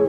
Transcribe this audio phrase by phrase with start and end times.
[0.00, 0.08] Hallo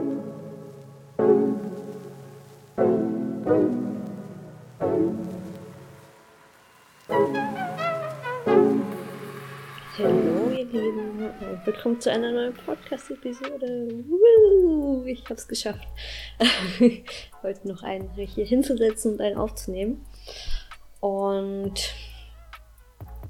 [10.50, 11.30] ihr Lieben
[11.66, 14.02] willkommen zu einer neuen Podcast-Episode.
[15.04, 15.86] Ich habe es geschafft,
[17.42, 20.06] heute noch einen hier hinzusetzen und einen aufzunehmen.
[21.00, 21.94] Und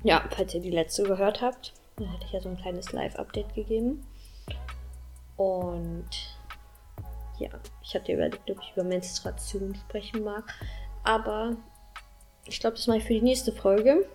[0.04, 3.52] ja, falls ihr die letzte gehört habt, da hatte ich ja so ein kleines Live-Update
[3.56, 4.06] gegeben.
[5.36, 6.06] Und
[7.42, 7.50] ja,
[7.82, 10.44] ich hatte überlegt, ob ich über Menstruation sprechen mag.
[11.04, 11.56] Aber
[12.46, 14.06] ich glaube, das mache ich für die nächste Folge.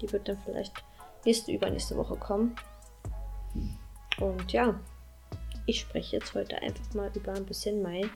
[0.00, 0.72] Die wird dann vielleicht
[1.24, 2.56] nächste, übernächste Woche kommen.
[4.20, 4.78] Und ja,
[5.66, 8.10] ich spreche jetzt heute einfach mal über ein bisschen mein,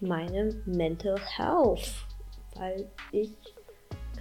[0.00, 1.92] meine Mental Health.
[2.54, 3.32] Weil ich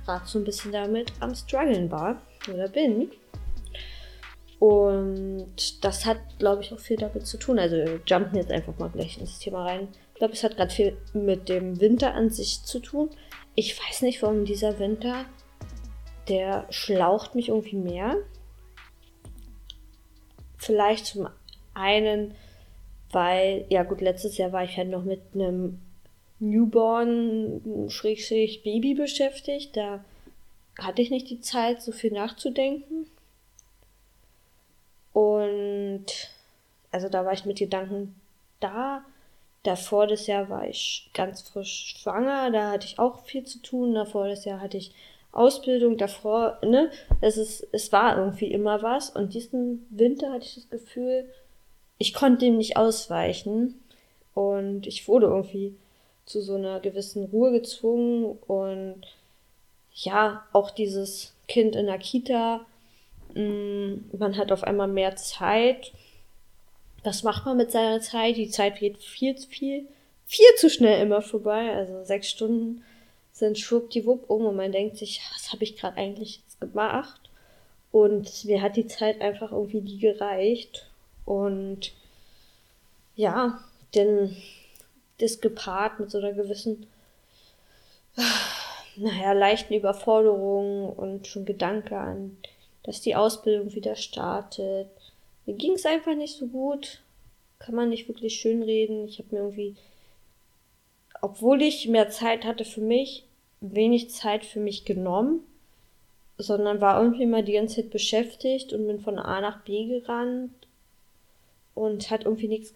[0.05, 3.11] gerade so ein bisschen damit am struggeln war oder bin.
[4.59, 7.59] Und das hat, glaube ich, auch viel damit zu tun.
[7.59, 9.87] Also wir jumpen jetzt einfach mal gleich ins Thema rein.
[10.13, 13.09] Ich glaube, es hat gerade viel mit dem Winter an sich zu tun.
[13.55, 15.23] Ich weiß nicht, warum dieser Winter,
[16.27, 18.17] der schlaucht mich irgendwie mehr.
[20.57, 21.29] Vielleicht zum
[21.73, 22.35] einen,
[23.11, 25.79] weil, ja gut, letztes Jahr war ich halt noch mit einem
[26.39, 29.77] Newborn-Baby beschäftigt.
[29.77, 30.03] Da
[30.77, 33.08] hatte ich nicht die Zeit, so viel nachzudenken.
[35.19, 36.05] Und
[36.91, 38.15] also da war ich mit Gedanken
[38.61, 39.03] da.
[39.63, 43.93] Davor das Jahr war ich ganz frisch schwanger, da hatte ich auch viel zu tun.
[43.93, 44.93] Davor das Jahr hatte ich
[45.33, 46.89] Ausbildung, davor, ne?
[47.19, 49.09] Es, ist, es war irgendwie immer was.
[49.09, 51.29] Und diesen Winter hatte ich das Gefühl,
[51.97, 53.77] ich konnte dem nicht ausweichen.
[54.33, 55.75] Und ich wurde irgendwie
[56.25, 58.37] zu so einer gewissen Ruhe gezwungen.
[58.47, 59.01] Und
[59.93, 62.65] ja, auch dieses Kind in der Kita,
[63.35, 65.91] man hat auf einmal mehr Zeit.
[67.03, 68.37] Was macht man mit seiner Zeit?
[68.37, 69.87] Die Zeit geht viel zu viel,
[70.25, 71.73] viel zu schnell immer vorbei.
[71.73, 72.83] Also sechs Stunden
[73.31, 77.21] sind schwuppdiwupp um und man denkt sich, was habe ich gerade eigentlich jetzt gemacht?
[77.91, 80.89] Und mir hat die Zeit einfach irgendwie nie gereicht.
[81.25, 81.93] Und
[83.15, 83.59] ja,
[83.95, 84.35] denn
[85.19, 86.87] das gepaart mit so einer gewissen,
[88.95, 92.37] naja, leichten Überforderung und schon Gedanke an
[92.89, 94.87] dass die Ausbildung wieder startet.
[95.45, 97.03] Mir ging es einfach nicht so gut.
[97.59, 99.07] Kann man nicht wirklich schön reden.
[99.07, 99.75] Ich habe mir irgendwie,
[101.21, 103.25] obwohl ich mehr Zeit hatte für mich,
[103.61, 105.41] wenig Zeit für mich genommen,
[106.39, 110.49] sondern war irgendwie mal die ganze Zeit beschäftigt und bin von A nach B gerannt
[111.75, 112.73] und hat irgendwie nichts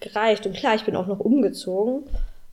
[0.00, 0.44] gereicht.
[0.44, 2.02] Und klar, ich bin auch noch umgezogen.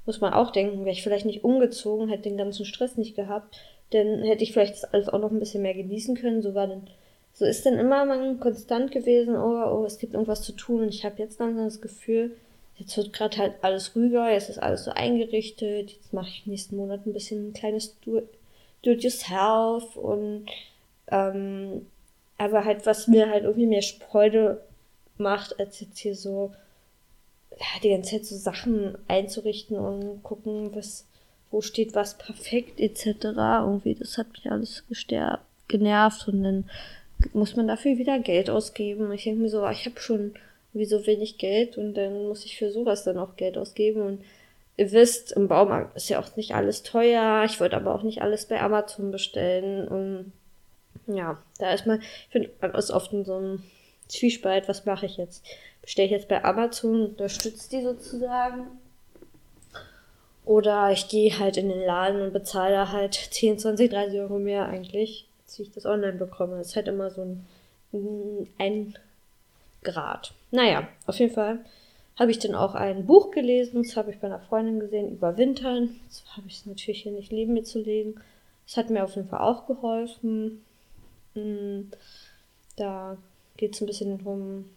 [0.05, 3.57] Muss man auch denken, wäre ich vielleicht nicht umgezogen, hätte den ganzen Stress nicht gehabt,
[3.91, 6.41] dann hätte ich vielleicht das alles auch noch ein bisschen mehr genießen können.
[6.41, 6.87] So war dann,
[7.33, 10.89] so ist dann immer man konstant gewesen, oh, oh, es gibt irgendwas zu tun und
[10.89, 12.35] ich habe jetzt langsam das Gefühl,
[12.77, 16.77] jetzt wird gerade halt alles ruhiger, jetzt ist alles so eingerichtet, jetzt mache ich nächsten
[16.77, 20.45] Monat ein bisschen ein kleines Do-it-yourself und
[21.07, 21.85] ähm,
[22.37, 24.61] aber halt, was mir halt irgendwie mehr Freude
[25.17, 26.51] macht, als jetzt hier so
[27.51, 31.05] ja, die ganze Zeit so Sachen einzurichten und gucken, was
[31.53, 33.05] wo steht was perfekt etc.
[33.61, 36.69] Irgendwie, das hat mich alles gesterbt, genervt und dann
[37.31, 39.11] muss man dafür wieder Geld ausgeben.
[39.13, 40.33] Ich denke mir so, ich habe schon
[40.73, 44.25] wie so wenig Geld und dann muss ich für sowas dann auch Geld ausgeben und
[44.77, 47.43] ihr wisst, im Baumarkt ist ja auch nicht alles teuer.
[47.45, 50.33] Ich wollte aber auch nicht alles bei Amazon bestellen und
[51.05, 53.63] ja, da ist man, ich finde, man ist oft in so einem
[54.07, 55.45] Zwiespalt, was mache ich jetzt?
[55.83, 58.67] Bestelle ich jetzt bei Amazon, unterstützt die sozusagen
[60.45, 64.65] oder ich gehe halt in den Laden und bezahle halt 10, 20, 30 Euro mehr
[64.65, 66.57] eigentlich, als ich das online bekomme.
[66.57, 68.97] Das ist halt immer so ein, ein
[69.83, 70.33] Grad.
[70.51, 71.59] Naja, auf jeden Fall
[72.17, 73.83] habe ich dann auch ein Buch gelesen.
[73.83, 75.95] Das habe ich bei einer Freundin gesehen, Überwintern.
[76.07, 78.19] Das habe ich natürlich hier nicht leben mitzulegen.
[78.65, 80.63] Das hat mir auf jeden Fall auch geholfen.
[81.33, 81.91] Hm,
[82.75, 83.17] da
[83.57, 84.69] geht es ein bisschen um,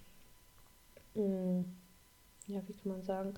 [1.14, 1.64] hm,
[2.46, 3.34] ja, wie kann man sagen,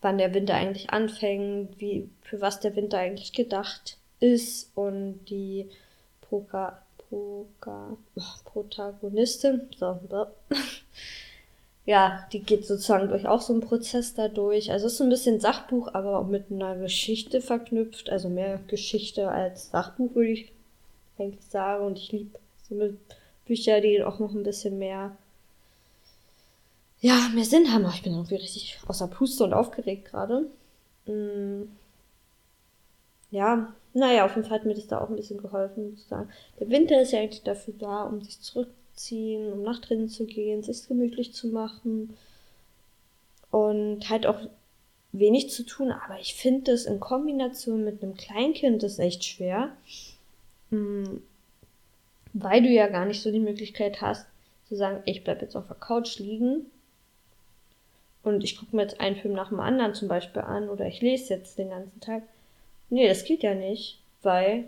[0.00, 5.68] wann der Winter eigentlich anfängt, wie, für was der Winter eigentlich gedacht ist und die
[6.22, 7.96] Poka, Poka,
[8.44, 9.98] Protagonistin, so,
[11.86, 14.70] ja, die geht sozusagen durch auch so einen Prozess dadurch.
[14.70, 18.10] Also es ist ein bisschen Sachbuch, aber auch mit einer Geschichte verknüpft.
[18.10, 20.52] Also mehr Geschichte als Sachbuch, würde ich
[21.18, 21.86] eigentlich sagen.
[21.86, 22.38] Und ich liebe
[22.68, 22.92] so
[23.46, 25.16] Bücher, die auch noch ein bisschen mehr
[27.00, 27.86] ja, mehr Sinn haben.
[27.94, 30.46] Ich bin irgendwie richtig außer Puste und aufgeregt gerade.
[31.06, 31.62] Mm.
[33.30, 36.30] Ja, naja, auf jeden Fall hat mir das da auch ein bisschen geholfen, zu sagen.
[36.58, 40.62] Der Winter ist ja eigentlich dafür da, um sich zurückzuziehen, um nach drinnen zu gehen,
[40.62, 42.16] sich gemütlich zu machen.
[43.50, 44.38] und halt auch
[45.12, 49.76] wenig zu tun, aber ich finde das in Kombination mit einem Kleinkind ist echt schwer,
[50.70, 51.22] hm,
[52.32, 54.26] weil du ja gar nicht so die Möglichkeit hast,
[54.68, 56.66] zu sagen, ich bleib jetzt auf der Couch liegen
[58.22, 61.00] und ich gucke mir jetzt einen Film nach dem anderen zum Beispiel an oder ich
[61.00, 62.22] lese jetzt den ganzen Tag.
[62.90, 64.64] Nee, das geht ja nicht, weil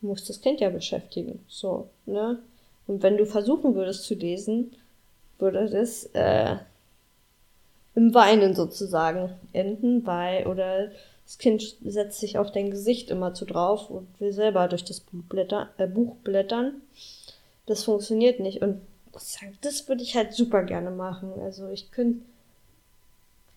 [0.00, 1.44] du musst das Kind ja beschäftigen.
[1.48, 2.38] So, ne?
[2.86, 4.72] Und wenn du versuchen würdest zu lesen,
[5.38, 6.56] würde das äh,
[7.94, 10.90] im Weinen sozusagen enden, weil, oder
[11.24, 14.98] das Kind setzt sich auf dein Gesicht immer zu drauf und will selber durch das
[14.98, 16.80] Buch, blätter, äh, Buch blättern.
[17.66, 18.62] Das funktioniert nicht.
[18.62, 18.80] Und
[19.60, 21.32] das würde ich halt super gerne machen.
[21.40, 22.24] Also ich könnte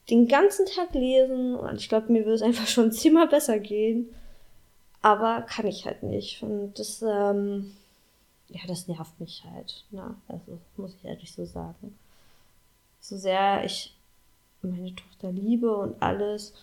[0.10, 4.14] den ganzen Tag lesen und ich glaube, mir würde es einfach schon zehnmal besser gehen.
[5.02, 6.44] Aber kann ich halt nicht.
[6.44, 7.76] Und das, ähm,
[8.48, 9.86] ja, das nervt mich halt.
[9.92, 10.16] Ne?
[10.28, 11.98] also muss ich ehrlich so sagen.
[13.00, 13.96] So sehr ich
[14.62, 16.54] meine Tochter liebe und alles,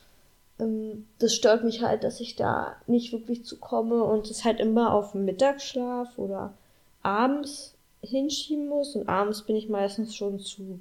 [0.58, 4.60] ähm, das stört mich halt, dass ich da nicht wirklich zu komme und es halt
[4.60, 6.54] immer auf Mittagsschlaf oder
[7.02, 8.96] abends hinschieben muss.
[8.96, 10.78] Und abends bin ich meistens schon zu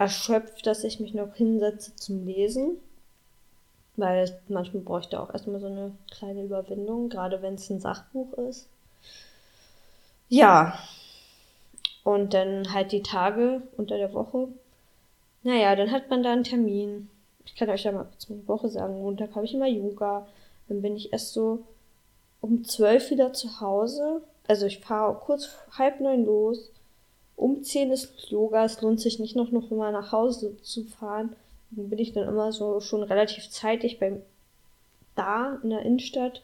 [0.00, 2.78] erschöpft, dass ich mich noch hinsetze zum Lesen.
[3.96, 8.66] Weil manchmal bräuchte auch erstmal so eine kleine Überwindung, gerade wenn es ein Sachbuch ist.
[10.30, 10.78] Ja.
[12.02, 14.48] Und dann halt die Tage unter der Woche.
[15.42, 17.10] Naja, dann hat man da einen Termin.
[17.44, 19.02] Ich kann euch ja mal kurz meine Woche sagen.
[19.02, 20.26] Montag habe ich immer Yoga.
[20.68, 21.62] Dann bin ich erst so
[22.40, 24.22] um zwölf wieder zu Hause.
[24.48, 26.70] Also ich fahre kurz halb neun los
[27.40, 31.34] umziehen ist Yoga, es lohnt sich nicht noch, noch mal nach Hause zu fahren.
[31.70, 34.22] Dann bin ich dann immer so schon relativ zeitig beim
[35.16, 36.42] da in der Innenstadt.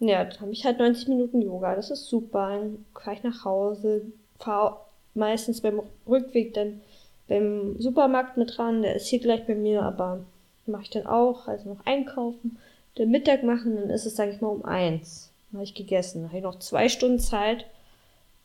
[0.00, 2.50] Ja, dann habe ich halt 90 Minuten Yoga, das ist super.
[2.50, 4.02] Dann fahre ich nach Hause,
[4.38, 4.78] fahre
[5.14, 6.80] meistens beim Rückweg dann
[7.28, 10.20] beim Supermarkt mit dran, der ist hier gleich bei mir, aber
[10.66, 12.58] mache ich dann auch, also noch einkaufen,
[12.98, 15.30] den Mittag machen, dann ist es, sage ich mal, um eins.
[15.50, 16.22] Dann habe ich gegessen.
[16.22, 17.64] Dann habe ich noch zwei Stunden Zeit,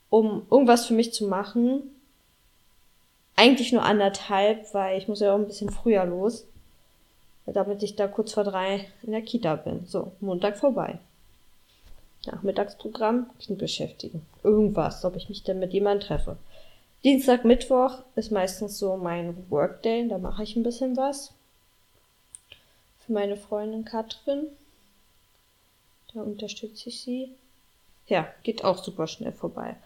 [0.09, 1.83] um irgendwas für mich zu machen.
[3.35, 6.45] Eigentlich nur anderthalb, weil ich muss ja auch ein bisschen früher los,
[7.45, 9.85] damit ich da kurz vor drei in der Kita bin.
[9.85, 10.99] So, Montag vorbei.
[12.25, 14.25] Nachmittagsprogramm, Kind beschäftigen.
[14.43, 16.37] Irgendwas, ob ich mich denn mit jemandem treffe.
[17.03, 21.31] Dienstag, Mittwoch ist meistens so mein Workday, da mache ich ein bisschen was.
[23.05, 24.47] Für meine Freundin Katrin.
[26.13, 27.29] Da unterstütze ich sie.
[28.07, 29.77] Ja, geht auch super schnell vorbei.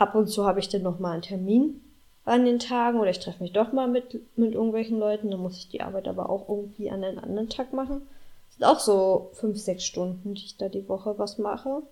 [0.00, 1.78] Ab und zu habe ich dann nochmal einen Termin
[2.24, 5.30] an den Tagen oder ich treffe mich doch mal mit, mit irgendwelchen Leuten.
[5.30, 8.08] Dann muss ich die Arbeit aber auch irgendwie an einen anderen Tag machen.
[8.46, 11.82] Das sind auch so fünf, sechs Stunden, die ich da die Woche was mache.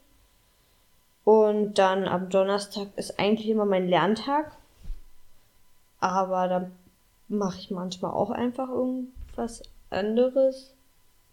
[1.24, 4.56] Und dann am Donnerstag ist eigentlich immer mein Lerntag.
[6.00, 6.72] Aber dann
[7.28, 10.72] mache ich manchmal auch einfach irgendwas anderes.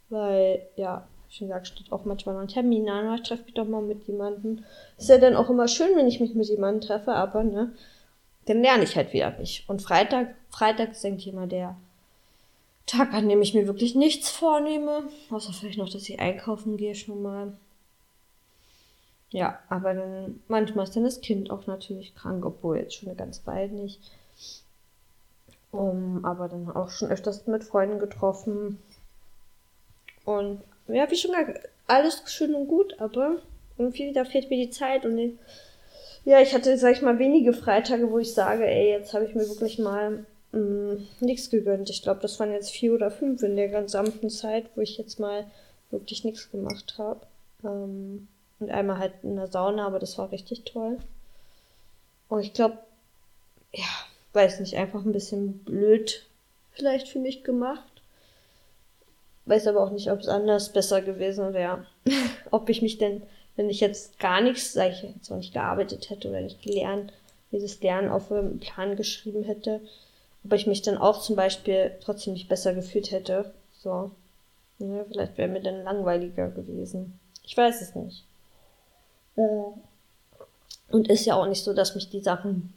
[0.10, 3.68] Weil, ja, schon gesagt, steht auch manchmal noch ein Termin an, ich treffe mich doch
[3.68, 4.63] mal mit jemandem.
[4.98, 7.74] Ist ja dann auch immer schön, wenn ich mich mit jemandem treffe, aber ne,
[8.45, 9.68] dann lerne ich halt wieder nicht.
[9.69, 11.75] Und Freitag, Freitag ist eigentlich immer der
[12.86, 15.04] Tag, an dem ich mir wirklich nichts vornehme.
[15.31, 17.57] Außer vielleicht noch, dass ich einkaufen gehe schon mal.
[19.31, 23.18] Ja, aber dann manchmal ist dann das Kind auch natürlich krank, obwohl jetzt schon eine
[23.18, 24.00] ganze Weile nicht.
[25.72, 28.80] Um, aber dann auch schon öfters mit Freunden getroffen.
[30.24, 33.38] Und ja, wie schon gesagt, alles schön und gut, aber
[33.77, 35.34] irgendwie, da fehlt mir die Zeit und ich,
[36.24, 39.36] ja, ich hatte, sag ich mal, wenige Freitage, wo ich sage, ey, jetzt habe ich
[39.36, 41.89] mir wirklich mal mm, nichts gegönnt.
[41.89, 45.20] Ich glaube, das waren jetzt vier oder fünf in der gesamten Zeit, wo ich jetzt
[45.20, 45.46] mal
[45.92, 47.22] wirklich nichts gemacht habe.
[47.63, 48.27] Ähm,
[48.60, 50.98] und einmal halt in der Sauna, aber das war richtig toll.
[52.30, 52.77] Und ich glaube,
[53.74, 53.86] ja,
[54.34, 56.25] weiß nicht, einfach ein bisschen blöd
[56.72, 57.94] vielleicht für mich gemacht.
[59.45, 61.85] Weiß aber auch nicht, ob es anders besser gewesen wäre.
[62.51, 63.21] ob ich mich denn,
[63.55, 67.13] wenn ich jetzt gar nichts, sag ich jetzt auch nicht gearbeitet hätte oder nicht gelernt,
[67.51, 69.81] dieses Lernen auf einem Plan geschrieben hätte,
[70.43, 73.53] ob ich mich dann auch zum Beispiel trotzdem nicht besser gefühlt hätte.
[73.77, 74.11] So.
[74.79, 77.19] Ja, vielleicht wäre mir dann langweiliger gewesen.
[77.43, 78.25] Ich weiß es nicht.
[79.37, 79.41] Äh.
[80.91, 82.73] Und ist ja auch nicht so, dass mich die Sachen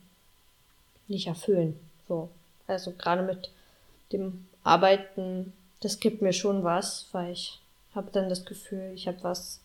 [1.09, 1.79] nicht erfüllen.
[2.07, 2.29] So.
[2.67, 3.51] Also gerade mit
[4.13, 7.61] dem Arbeiten das gibt mir schon was, weil ich
[7.95, 9.61] habe dann das Gefühl, ich habe was,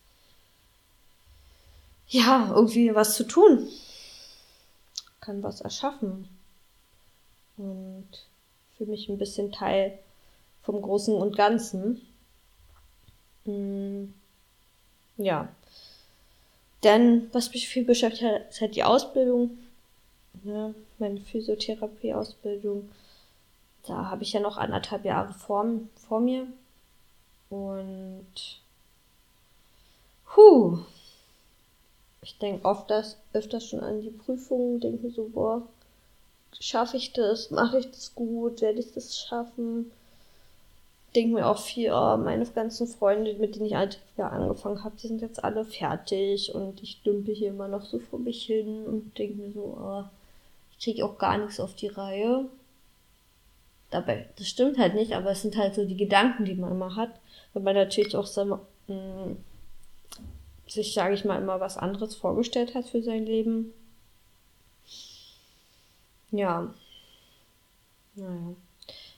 [2.07, 3.67] ja, irgendwie was zu tun.
[5.21, 6.27] Kann was erschaffen.
[7.57, 8.07] Und
[8.77, 9.97] fühle mich ein bisschen Teil
[10.63, 12.01] vom Großen und Ganzen.
[13.45, 14.13] Hm,
[15.17, 15.47] ja.
[16.83, 19.57] Denn was mich viel beschäftigt hat, ist halt die Ausbildung.
[20.43, 22.89] Ja, meine Physiotherapie-Ausbildung
[23.87, 26.47] da habe ich ja noch anderthalb Jahre vor, vor mir.
[27.49, 28.61] Und
[30.33, 30.79] Puh.
[32.23, 35.61] Ich denke oft das, öfters schon an die Prüfungen, denke so, boah,
[36.59, 39.91] schaffe ich das, mache ich das gut, werde ich das schaffen?
[41.15, 44.95] Denke mir auch viel, oh, meine ganzen Freunde, mit denen ich halt ja angefangen habe,
[44.95, 48.85] die sind jetzt alle fertig und ich dümpel hier immer noch so vor mich hin
[48.87, 50.03] und denke mir so, oh,
[50.71, 52.45] ich kriege auch gar nichts auf die Reihe.
[53.93, 56.95] Dabei, das stimmt halt nicht, aber es sind halt so die Gedanken, die man immer
[56.95, 57.11] hat,
[57.53, 59.35] weil man natürlich auch so, mh,
[60.67, 63.71] sich, sage ich mal, immer was anderes vorgestellt hat für sein Leben.
[66.31, 66.73] Ja.
[68.15, 68.55] Naja.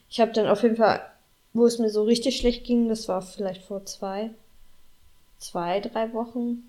[0.10, 1.02] Ich habe dann auf jeden Fall,
[1.54, 4.32] wo es mir so richtig schlecht ging, das war vielleicht vor zwei,
[5.38, 6.64] zwei, drei Wochen.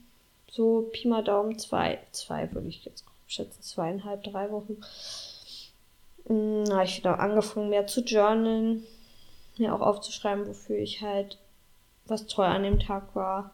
[0.48, 4.76] So Pi mal Daumen, zwei, zwei würde ich jetzt schätzen, zweieinhalb, drei Wochen.
[6.26, 8.84] Hm, da habe ich wieder angefangen, mehr zu journalen,
[9.58, 11.38] mir auch aufzuschreiben, wofür ich halt,
[12.06, 13.52] was toll an dem Tag war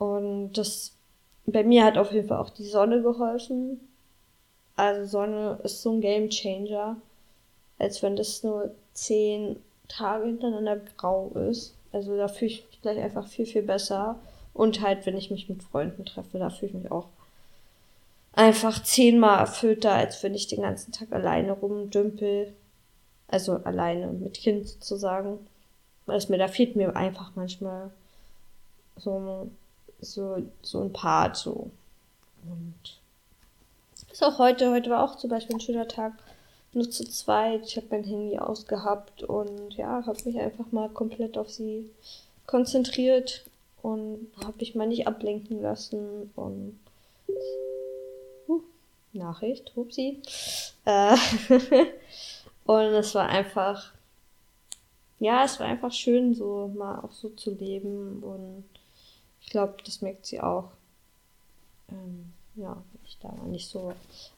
[0.00, 0.96] und das,
[1.44, 3.86] bei mir hat auf jeden Fall auch die Sonne geholfen.
[4.74, 6.96] Also Sonne ist so ein Game Changer.
[7.78, 9.56] Als wenn das nur zehn
[9.88, 11.76] Tage hintereinander grau ist.
[11.92, 14.18] Also da fühle ich mich gleich einfach viel, viel besser.
[14.54, 17.08] Und halt, wenn ich mich mit Freunden treffe, da fühle ich mich auch
[18.32, 22.54] einfach zehnmal erfüllter, als wenn ich den ganzen Tag alleine rumdümpel.
[23.28, 25.38] Also alleine mit Kind sozusagen.
[26.06, 27.90] Weil es mir, da fehlt mir einfach manchmal
[28.96, 29.48] so
[30.00, 31.70] so, so ein Part so.
[32.44, 32.74] Und
[34.10, 36.12] ist auch heute, heute war auch zum Beispiel ein schöner Tag.
[36.72, 37.66] Nur zu zweit.
[37.66, 41.90] Ich habe mein Handy ausgehabt und ja, habe mich einfach mal komplett auf sie
[42.46, 43.44] konzentriert
[43.82, 46.78] und habe mich mal nicht ablenken lassen und
[49.12, 50.22] Nachricht, hupsi.
[50.84, 51.16] Äh,
[52.64, 53.92] und es war einfach,
[55.18, 58.22] ja, es war einfach schön, so mal auch so zu leben.
[58.22, 58.64] Und
[59.40, 60.70] ich glaube, das merkt sie auch.
[61.90, 63.92] Ähm, ja, wenn ich da nicht so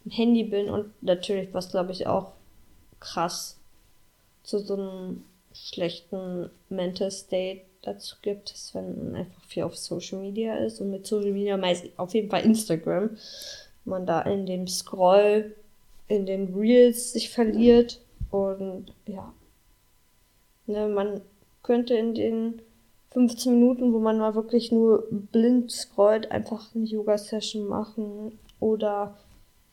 [0.04, 0.68] am Handy bin.
[0.70, 2.32] Und natürlich, was glaube ich auch
[3.00, 3.58] krass
[4.42, 10.20] zu so einem schlechten Mental State dazu gibt, ist, wenn man einfach viel auf Social
[10.20, 10.80] Media ist.
[10.80, 13.10] Und mit Social Media meist auf jeden Fall Instagram,
[13.84, 15.54] man da in dem Scroll,
[16.08, 19.32] in den Reels sich verliert und ja,
[20.66, 21.20] ne, man
[21.62, 22.62] könnte in den
[23.12, 29.18] 15 Minuten, wo man mal wirklich nur blind scrollt, einfach eine Yoga-Session machen oder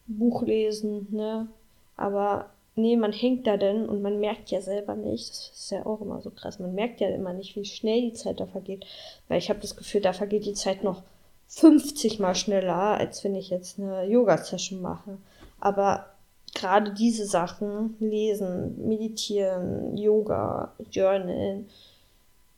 [0.08, 1.48] Buch lesen, ne?
[1.96, 5.86] Aber nee, man hängt da denn und man merkt ja selber nicht, das ist ja
[5.86, 8.86] auch immer so krass, man merkt ja immer nicht, wie schnell die Zeit da vergeht,
[9.28, 11.04] weil ich habe das Gefühl, da vergeht die Zeit noch
[11.50, 15.18] 50 mal schneller, als wenn ich jetzt eine Yoga-Session mache.
[15.60, 16.06] Aber
[16.54, 21.70] gerade diese Sachen, lesen, meditieren, Yoga, Journalen,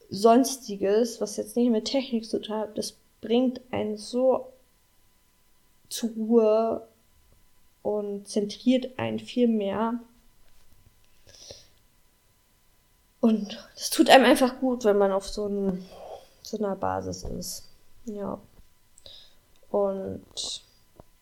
[0.10, 4.48] Sonstiges, was jetzt nicht mit Technik zu tun hat, das bringt einen so
[5.90, 6.88] zur Ruhe
[7.82, 10.00] und zentriert einen viel mehr.
[13.22, 15.86] Und das tut einem einfach gut, wenn man auf so, ein,
[16.42, 17.64] so einer Basis ist.
[18.06, 18.40] Ja.
[19.72, 20.22] Und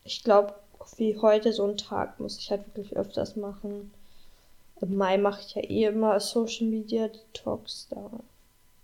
[0.03, 0.53] ich glaube,
[0.97, 3.91] wie heute so ein Tag muss ich halt wirklich öfters machen.
[4.81, 7.87] Im Mai mache ich ja eh immer Social Media Detox.
[7.89, 8.09] Da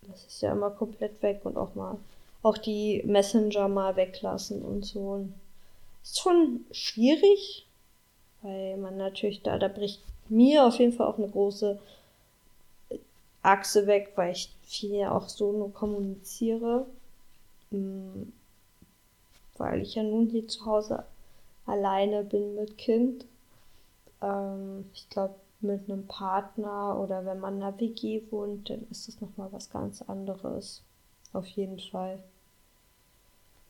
[0.08, 1.98] das ist ja immer komplett weg und auch mal
[2.44, 5.28] auch die Messenger mal weglassen und so.
[6.04, 7.66] Ist schon schwierig,
[8.44, 11.80] weil man natürlich da, da bricht mir auf jeden Fall auch eine große
[13.42, 16.86] Achse weg, weil ich viel ja auch so nur kommuniziere.
[19.58, 21.06] Weil ich ja nun hier zu Hause
[21.66, 23.26] alleine bin mit Kind.
[24.22, 29.08] Ähm, ich glaube, mit einem Partner oder wenn man in einer WG wohnt, dann ist
[29.08, 30.82] das nochmal was ganz anderes.
[31.34, 32.20] Auf jeden Fall.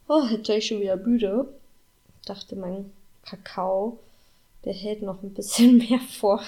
[0.07, 1.47] Oh, jetzt bin ich schon wieder müde.
[2.21, 2.91] Ich dachte, mein
[3.23, 3.99] Kakao,
[4.63, 6.41] der hält noch ein bisschen mehr vor.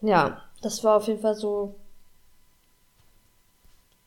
[0.00, 1.74] ja, das war auf jeden Fall so,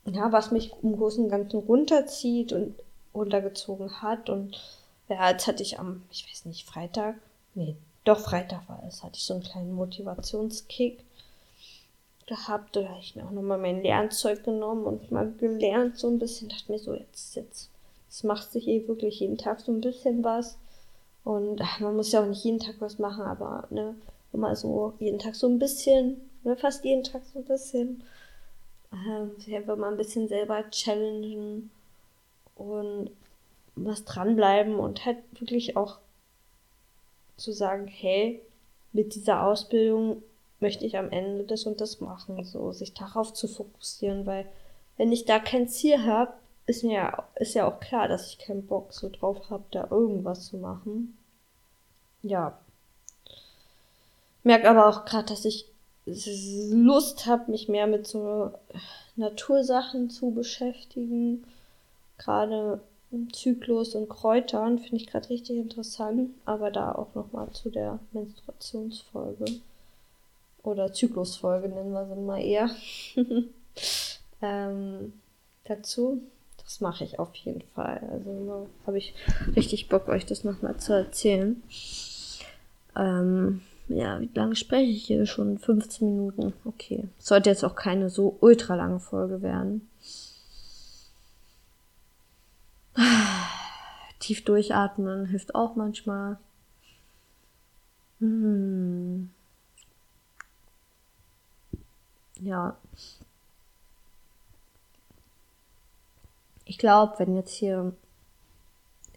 [0.06, 2.76] ja, was mich im Großen und Ganzen runterzieht und
[3.14, 4.30] runtergezogen hat.
[4.30, 4.60] Und
[5.08, 7.16] ja, jetzt hatte ich am, ich weiß nicht, Freitag,
[7.56, 7.76] nee,
[8.06, 11.04] doch Freitag war es, hatte ich so einen kleinen Motivationskick
[12.28, 12.76] gehabt.
[12.76, 16.50] Da habe ich mir auch nochmal mein Lernzeug genommen und mal gelernt so ein bisschen.
[16.50, 17.70] Dachte mir so, jetzt, jetzt,
[18.08, 20.58] jetzt machst du hier wirklich jeden Tag so ein bisschen was.
[21.24, 23.96] Und ach, man muss ja auch nicht jeden Tag was machen, aber ne,
[24.32, 28.04] immer so jeden Tag so ein bisschen, ne, fast jeden Tag so ein bisschen.
[28.92, 31.70] Ähm, einfach mal ein bisschen selber challengen
[32.60, 33.12] und
[33.76, 35.98] was dranbleiben und halt wirklich auch
[37.38, 38.42] zu sagen, hey,
[38.92, 40.24] mit dieser Ausbildung
[40.60, 44.46] möchte ich am Ende das und das machen, so sich darauf zu fokussieren, weil
[44.98, 46.34] wenn ich da kein Ziel habe,
[46.66, 49.88] ist mir ja, ist ja auch klar, dass ich keinen Bock so drauf habe, da
[49.90, 51.18] irgendwas zu machen.
[52.22, 52.60] Ja.
[54.44, 55.66] Merke aber auch gerade, dass ich
[56.06, 58.52] Lust habe, mich mehr mit so
[59.16, 61.46] Natursachen zu beschäftigen.
[62.20, 62.82] Gerade
[63.34, 69.46] Zyklus und Kräutern finde ich gerade richtig interessant, aber da auch nochmal zu der Menstruationsfolge.
[70.62, 72.70] Oder Zyklusfolge nennen wir sie mal eher.
[74.42, 75.14] ähm,
[75.64, 76.22] dazu
[76.70, 78.00] das mache ich auf jeden Fall.
[78.12, 79.16] Also habe ich
[79.56, 81.64] richtig Bock, euch das nochmal zu erzählen.
[82.96, 85.26] Ähm, ja, wie lange spreche ich hier?
[85.26, 86.54] Schon 15 Minuten.
[86.66, 87.06] Okay.
[87.18, 89.90] Sollte jetzt auch keine so ultra lange Folge werden.
[94.30, 96.38] Tief durchatmen hilft auch manchmal.
[98.20, 99.32] Hm.
[102.40, 102.78] Ja,
[106.66, 107.92] ich glaube, wenn jetzt hier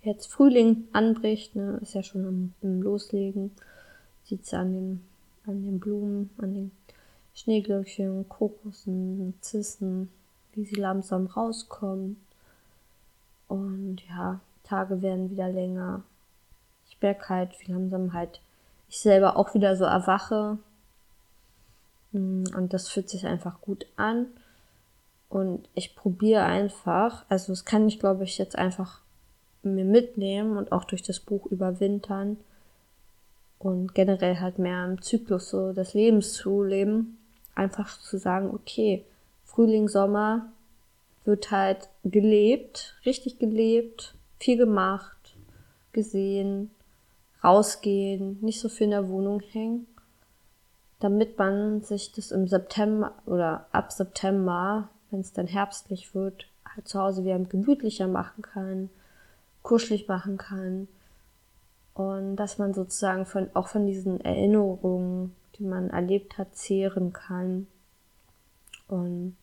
[0.02, 3.50] jetzt Frühling anbricht, ne, ist ja schon im, im Loslegen,
[4.25, 5.04] sieht's an den,
[5.45, 6.71] an den Blumen, an den
[7.35, 10.09] Schneeglöckchen, Kokossen, Zissen,
[10.54, 12.16] wie sie langsam rauskommen.
[13.49, 14.40] Und ja,
[14.73, 16.02] Tage werden wieder länger.
[16.88, 18.41] Ich merke halt, wie langsam halt
[18.88, 20.57] ich selber auch wieder so erwache.
[22.12, 24.29] Mm, und das fühlt sich einfach gut an.
[25.29, 29.00] Und ich probiere einfach, also das kann ich, glaube ich, jetzt einfach
[29.62, 32.38] mir mitnehmen und auch durch das Buch überwintern
[33.59, 37.19] und generell halt mehr im Zyklus so des Lebens zu leben.
[37.55, 39.05] Einfach zu sagen, okay,
[39.45, 40.50] Frühling, Sommer
[41.26, 45.37] wird halt gelebt, richtig gelebt, viel gemacht,
[45.93, 46.71] gesehen,
[47.43, 49.87] rausgehen, nicht so viel in der Wohnung hängen,
[51.01, 56.88] damit man sich das im September oder ab September wenn es dann herbstlich wird, halt
[56.88, 58.90] zu Hause wieder gemütlicher machen kann,
[59.62, 60.88] kuschelig machen kann.
[61.95, 67.66] Und dass man sozusagen von, auch von diesen Erinnerungen, die man erlebt hat, zehren kann.
[68.88, 69.37] Und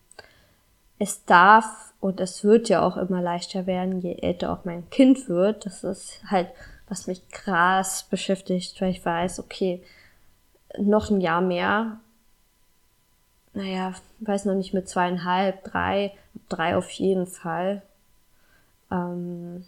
[1.00, 5.28] es darf und es wird ja auch immer leichter werden, je älter auch mein Kind
[5.28, 5.66] wird.
[5.66, 6.50] Das ist halt,
[6.88, 9.82] was mich krass beschäftigt, weil ich weiß, okay,
[10.78, 11.98] noch ein Jahr mehr
[13.54, 16.14] naja, weiß noch nicht mit zweieinhalb, drei,
[16.50, 17.82] drei auf jeden Fall,
[18.92, 19.66] ähm,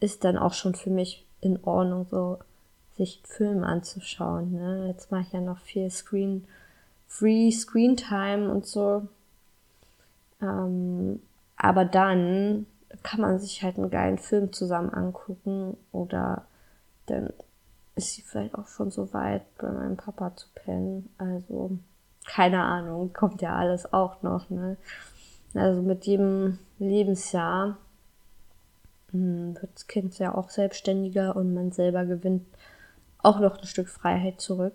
[0.00, 2.38] ist dann auch schon für mich in Ordnung, so
[2.96, 4.52] sich Filme anzuschauen.
[4.52, 4.88] Ne?
[4.88, 6.46] Jetzt mache ich ja noch viel Screen,
[7.06, 9.06] Free Screen Time und so.
[10.42, 11.20] Ähm,
[11.56, 12.66] aber dann
[13.02, 16.46] kann man sich halt einen geilen Film zusammen angucken oder
[17.06, 17.32] dann
[17.94, 21.08] ist sie vielleicht auch schon so weit, bei meinem Papa zu pennen.
[21.18, 21.78] Also
[22.26, 24.76] keine Ahnung, kommt ja alles auch noch, ne?
[25.54, 27.76] Also mit jedem Lebensjahr
[29.10, 32.46] hm, wird das Kind ja auch selbstständiger und man selber gewinnt
[33.18, 34.74] auch noch ein Stück Freiheit zurück.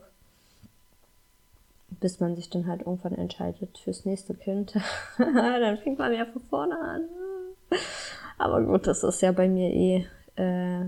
[1.88, 4.76] Bis man sich dann halt irgendwann entscheidet fürs nächste Kind.
[5.18, 7.06] dann fängt man ja von vorne an.
[8.38, 10.86] Aber gut, das ist ja bei mir eh äh,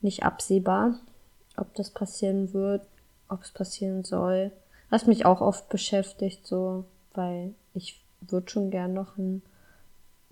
[0.00, 0.98] nicht absehbar,
[1.56, 2.82] ob das passieren wird
[3.28, 4.50] ob es passieren soll.
[4.90, 6.84] Was mich auch oft beschäftigt, so,
[7.14, 9.42] weil ich würde schon gern noch ein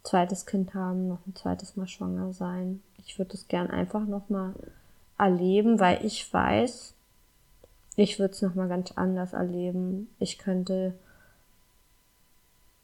[0.03, 2.83] zweites Kind haben, noch ein zweites Mal schwanger sein.
[3.05, 4.55] Ich würde es gern einfach noch mal
[5.19, 6.95] erleben, weil ich weiß,
[7.97, 10.09] ich würde es noch mal ganz anders erleben.
[10.19, 10.95] Ich könnte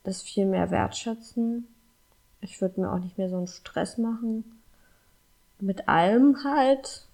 [0.05, 1.69] das viel mehr wertschätzen.
[2.41, 4.45] Ich würde mir auch nicht mehr so einen Stress machen.
[5.61, 7.07] Mit allem halt.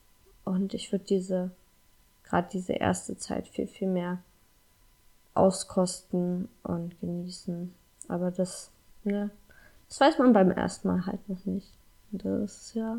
[0.45, 1.51] Und ich würde diese
[2.29, 4.19] gerade diese erste Zeit viel, viel mehr
[5.35, 7.73] auskosten und genießen.
[8.09, 8.71] Aber das,
[9.05, 9.31] ne,
[9.89, 11.69] das weiß man beim ersten Mal halt noch nicht.
[12.13, 12.99] Und das ist ja,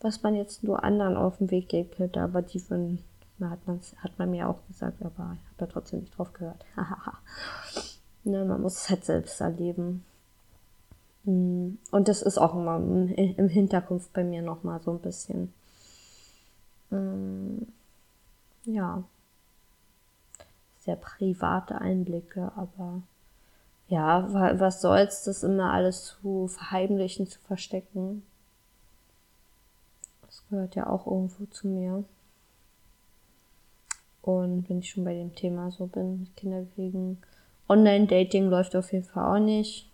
[0.00, 2.98] was man jetzt nur anderen auf den Weg geben könnte, aber die von,
[3.44, 6.32] na, hat, man, hat man mir auch gesagt, aber ich habe da trotzdem nicht drauf
[6.32, 6.64] gehört.
[8.24, 10.04] ne, man muss es halt selbst erleben.
[11.24, 15.52] Hm, und das ist auch immer im Hinterkopf bei mir nochmal so ein bisschen.
[16.90, 17.66] Hm
[18.66, 19.04] ja,
[20.78, 23.02] sehr private Einblicke, aber
[23.88, 28.24] ja, was soll's, das immer alles zu verheimlichen, zu verstecken?
[30.22, 32.04] Das gehört ja auch irgendwo zu mir.
[34.24, 37.18] Und wenn ich schon bei dem Thema so bin, Kinder kriegen,
[37.68, 39.86] Online-Dating läuft auf jeden Fall auch nicht.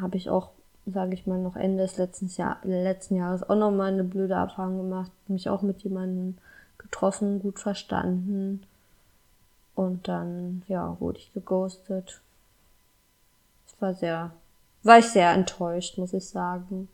[0.00, 0.50] Habe ich auch,
[0.84, 4.76] sage ich mal, noch Ende des letzten, Jahr, letzten Jahres auch nochmal eine blöde Erfahrung
[4.78, 5.12] gemacht.
[5.28, 6.36] Mich auch mit jemandem
[6.78, 8.64] getroffen, gut verstanden.
[9.76, 12.20] Und dann, ja, wurde ich geghostet.
[13.68, 14.32] Es war sehr,
[14.82, 16.88] war ich sehr enttäuscht, muss ich sagen.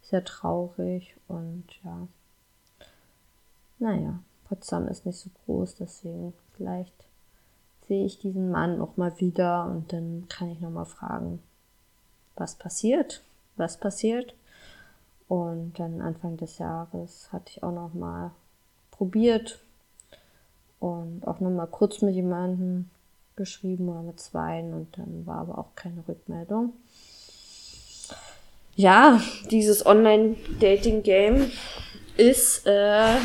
[0.00, 2.08] Sehr traurig und ja.
[3.78, 4.18] Naja,
[4.50, 6.92] Potsdam ist nicht so groß, deswegen vielleicht
[7.86, 11.40] sehe ich diesen Mann noch mal wieder und dann kann ich noch mal fragen,
[12.34, 13.22] was passiert,
[13.56, 14.34] was passiert.
[15.28, 18.32] Und dann Anfang des Jahres hatte ich auch noch mal
[18.90, 19.60] probiert
[20.80, 22.90] und auch noch mal kurz mit jemandem
[23.36, 26.72] geschrieben oder mit zweien und dann war aber auch keine Rückmeldung.
[28.74, 31.52] Ja, dieses Online-Dating-Game
[32.16, 33.16] ist äh,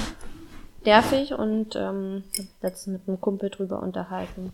[0.85, 2.23] nervig und ähm,
[2.61, 4.53] letztens mit einem Kumpel drüber unterhalten.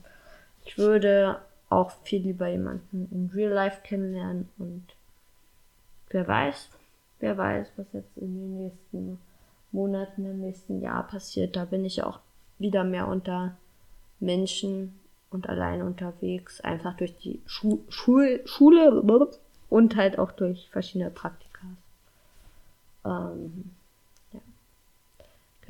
[0.66, 1.40] Ich würde
[1.70, 4.84] auch viel lieber jemanden in Real Life kennenlernen und
[6.10, 6.70] wer weiß,
[7.20, 9.20] wer weiß, was jetzt in den nächsten
[9.72, 11.56] Monaten, im nächsten Jahr passiert.
[11.56, 12.20] Da bin ich auch
[12.60, 13.56] wieder mehr unter
[14.20, 19.02] Menschen und allein unterwegs, einfach durch die Schu Schul Schule
[19.70, 21.66] und halt auch durch verschiedene Praktika.
[23.06, 23.72] Ähm.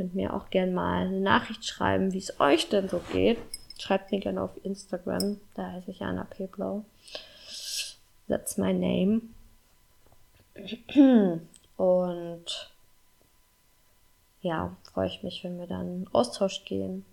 [0.02, 3.38] Könnt mir auch gern mal eine Nachricht schreiben, wie es euch denn so geht.
[3.78, 6.84] Schreibt mir gerne auf Instagram, da heiße ich Anna Peblau.
[8.28, 9.22] That's my name.
[11.78, 12.72] Und
[14.42, 17.06] ja, freue ich mich, wenn wir dann Austausch gehen.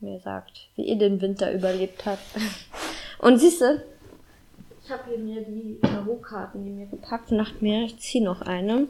[0.00, 2.24] Mir sagt, wie ihr den Winter überlebt habt.
[3.18, 3.84] Und siehst du,
[4.82, 7.84] ich habe hier mir die Tarotkarten, die mir gepackt nach mir.
[7.84, 8.88] Ich ziehe noch eine.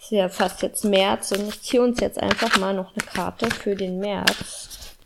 [0.00, 3.50] Ist ja fast jetzt März und ich ziehe uns jetzt einfach mal noch eine Karte
[3.50, 4.96] für den März.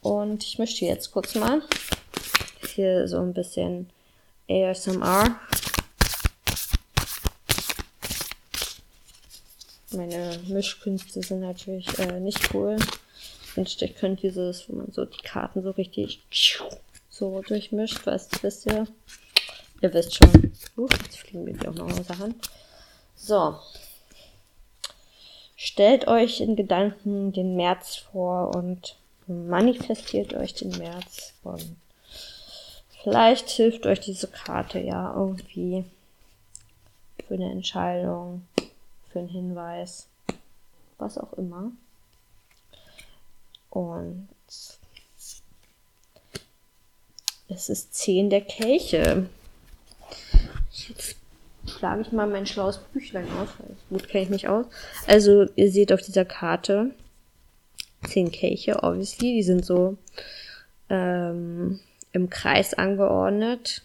[0.00, 1.62] Und ich mische jetzt kurz mal.
[2.74, 3.90] Hier so ein bisschen
[4.48, 5.38] ASMR.
[9.90, 12.76] Meine Mischkünste sind natürlich äh, nicht cool.
[13.56, 16.22] Ich ich könnte dieses, wo man so die Karten so richtig
[17.10, 18.86] so durchmischt, weißt wisst ihr?
[19.80, 20.52] Ihr wisst schon.
[20.76, 22.48] Uh, jetzt fliegen mir die auch noch aus der Hand.
[23.16, 23.58] So.
[25.60, 31.74] Stellt euch in Gedanken den März vor und manifestiert euch den März und
[33.02, 35.84] vielleicht hilft euch diese Karte ja irgendwie
[37.26, 38.46] für eine Entscheidung,
[39.10, 40.06] für einen Hinweis,
[40.96, 41.72] was auch immer.
[43.70, 44.28] Und
[47.48, 49.28] es ist 10 der Kelche.
[50.70, 51.17] Jetzt
[51.68, 53.56] schlage ich mal mein schlaues Büchlein auf.
[53.90, 54.66] Gut kenne ich mich aus.
[55.06, 56.90] Also, ihr seht auf dieser Karte
[58.06, 59.34] 10 Kelche, obviously.
[59.34, 59.96] Die sind so
[60.88, 61.80] ähm,
[62.12, 63.82] im Kreis angeordnet.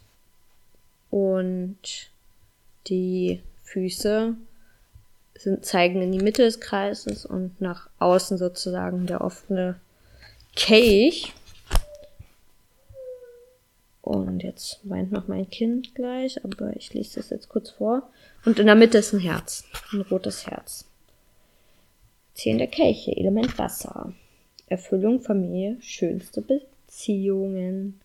[1.10, 2.10] Und
[2.88, 4.36] die Füße
[5.38, 9.80] sind, zeigen in die Mitte des Kreises und nach außen sozusagen der offene
[10.56, 11.34] Kelch.
[14.04, 18.10] Und jetzt weint noch mein Kind gleich, aber ich lese das jetzt kurz vor.
[18.44, 19.63] Und in der Mitte ist ein Herz,
[19.94, 20.86] ein rotes Herz.
[22.34, 24.13] Zehn der Kelche, Element Wasser.
[24.68, 28.02] Erfüllung, Familie, schönste Beziehungen.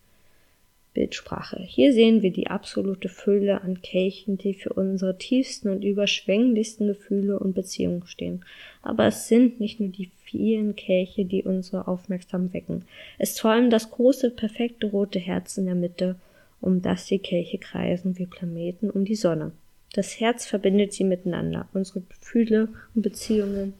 [0.93, 1.61] Bildsprache.
[1.61, 7.39] Hier sehen wir die absolute Fülle an Kelchen, die für unsere tiefsten und überschwänglichsten Gefühle
[7.39, 8.45] und Beziehungen stehen.
[8.81, 12.85] Aber es sind nicht nur die vielen Kelche, die unsere Aufmerksamkeit wecken.
[13.17, 16.15] Es vor das große, perfekte rote Herz in der Mitte,
[16.61, 19.51] um das die Kelche kreisen wie Planeten um die Sonne.
[19.93, 21.67] Das Herz verbindet sie miteinander.
[21.73, 23.73] Unsere Gefühle und Beziehungen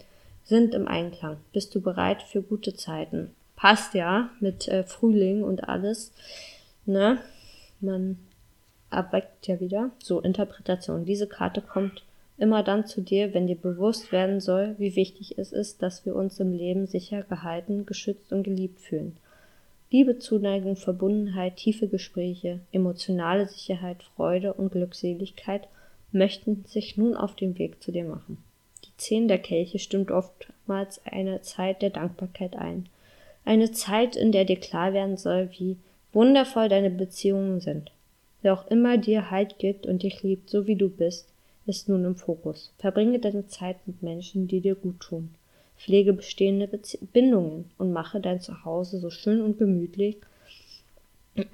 [0.44, 1.38] sind im Einklang.
[1.54, 3.30] Bist du bereit für gute Zeiten?
[3.56, 6.12] Passt ja mit äh, Frühling und alles
[6.86, 7.20] ne,
[7.80, 8.18] man
[8.90, 9.92] erweckt ja wieder.
[10.00, 11.06] So, Interpretation.
[11.06, 12.04] Diese Karte kommt
[12.39, 16.15] immer dann zu dir, wenn dir bewusst werden soll, wie wichtig es ist, dass wir
[16.15, 19.17] uns im Leben sicher gehalten, geschützt und geliebt fühlen.
[19.91, 25.67] Liebe, Zuneigung, Verbundenheit, tiefe Gespräche, emotionale Sicherheit, Freude und Glückseligkeit
[26.12, 28.38] möchten sich nun auf den Weg zu dir machen.
[28.86, 32.88] Die Zehn der Kelche stimmt oftmals eine Zeit der Dankbarkeit ein.
[33.45, 35.78] Eine Zeit, in der dir klar werden soll, wie
[36.13, 37.91] wundervoll deine Beziehungen sind.
[38.41, 41.28] Wer auch immer dir Halt gibt und dich liebt, so wie du bist,
[41.65, 42.72] ist nun im Fokus.
[42.78, 45.36] Verbringe deine Zeit mit Menschen, die dir gut tun.
[45.78, 50.17] Pflege bestehende Bezie Bindungen und mache dein Zuhause so schön und gemütlich,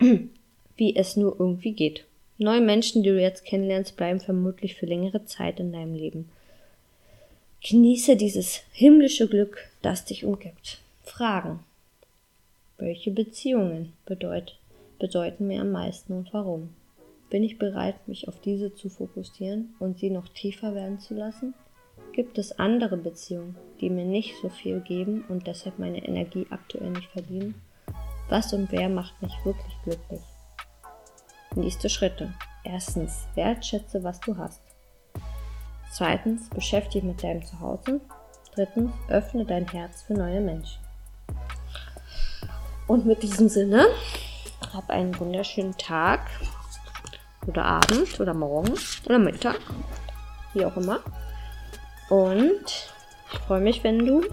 [0.77, 2.05] wie es nur irgendwie geht.
[2.37, 6.29] Neue Menschen, die du jetzt kennenlernst, bleiben vermutlich für längere Zeit in deinem Leben.
[7.61, 10.79] Genieße dieses himmlische Glück, das dich umgibt.
[11.03, 11.59] Fragen.
[12.77, 14.57] Welche Beziehungen bedeut,
[14.99, 16.69] bedeuten mir am meisten und warum?
[17.29, 21.55] Bin ich bereit, mich auf diese zu fokussieren und sie noch tiefer werden zu lassen?
[22.13, 26.91] Gibt es andere Beziehungen, die mir nicht so viel geben und deshalb meine Energie aktuell
[26.91, 27.55] nicht verdienen?
[28.29, 30.21] Was und wer macht mich wirklich glücklich?
[31.55, 32.33] Nächste Schritte.
[32.63, 34.61] Erstens, wertschätze, was du hast.
[35.91, 38.01] Zweitens, beschäftige mit deinem Zuhause.
[38.53, 40.79] Drittens, öffne dein Herz für neue Menschen.
[42.87, 43.87] Und mit diesem Sinne,
[44.73, 46.29] hab einen wunderschönen Tag
[47.47, 48.73] oder Abend oder Morgen
[49.05, 49.59] oder Mittag,
[50.53, 50.99] wie auch immer.
[52.09, 52.89] Und
[53.31, 54.23] ich freue mich, wenn du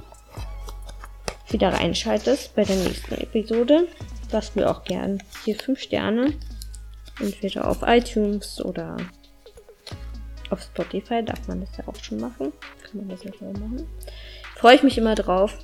[1.49, 3.89] wieder reinschaltest bei der nächsten Episode.
[4.31, 6.35] Lass mir auch gern hier 5 Sterne.
[7.21, 8.97] Entweder auf iTunes oder
[10.51, 12.53] auf Spotify darf man das ja auch schon machen.
[12.83, 13.87] Kann man das ja auch machen.
[14.57, 15.59] Freue ich mich immer drauf.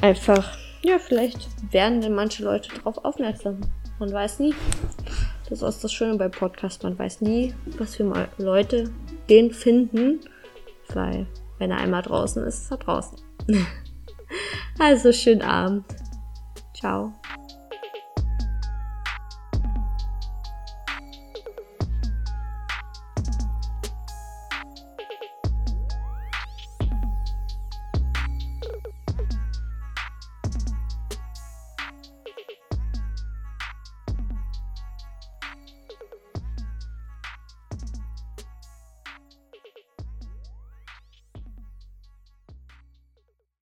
[0.00, 3.60] Einfach, ja, vielleicht werden denn manche Leute darauf aufmerksam.
[3.98, 4.54] Man weiß nie.
[5.60, 6.82] Das ist das Schöne beim Podcast.
[6.82, 8.90] Man weiß nie, was für Leute
[9.28, 10.20] den finden
[10.94, 11.26] weil
[11.58, 13.18] wenn er einmal draußen ist, ist er draußen.
[14.78, 15.84] also schönen Abend.
[16.74, 17.12] Ciao.